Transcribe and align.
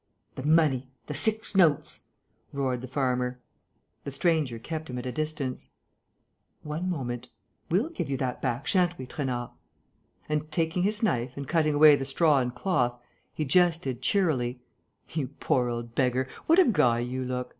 "The 0.33 0.41
money! 0.41 0.89
The 1.05 1.13
six 1.13 1.55
notes!" 1.55 2.07
roared 2.51 2.81
the 2.81 2.87
farmer. 2.87 3.39
The 4.03 4.11
stranger 4.11 4.57
kept 4.57 4.89
him 4.89 4.97
at 4.97 5.05
a 5.05 5.11
distance: 5.11 5.67
"One 6.63 6.89
moment... 6.89 7.29
we'll 7.69 7.89
give 7.91 8.09
you 8.09 8.17
that 8.17 8.41
back, 8.41 8.65
sha'n't 8.65 8.97
we, 8.97 9.05
Trainard?" 9.05 9.51
And, 10.27 10.51
taking 10.51 10.81
his 10.81 11.03
knife 11.03 11.37
and 11.37 11.47
cutting 11.47 11.75
away 11.75 11.95
the 11.95 12.05
straw 12.05 12.39
and 12.39 12.55
cloth, 12.55 12.99
he 13.35 13.45
jested, 13.45 14.01
cheerily: 14.01 14.59
"You 15.09 15.27
poor 15.39 15.69
old 15.69 15.93
beggar, 15.93 16.27
what 16.47 16.57
a 16.57 16.65
guy 16.65 16.97
you 16.97 17.23
look! 17.23 17.49